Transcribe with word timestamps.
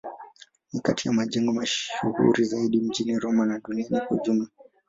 Ni 0.73 0.79
kati 0.81 1.07
ya 1.07 1.13
majengo 1.13 1.53
mashuhuri 1.53 2.43
zaidi 2.43 2.81
mjini 2.81 3.19
Roma 3.19 3.45
na 3.45 3.59
duniani 3.59 4.01
kwa 4.01 4.17
ujumla. 4.17 4.47